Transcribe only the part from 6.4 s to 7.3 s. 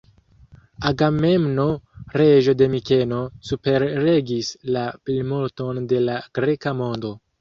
greka mondo.